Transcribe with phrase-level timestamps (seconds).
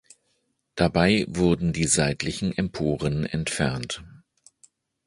[0.73, 4.03] Dabei wurden die seitlichen Emporen entfernt.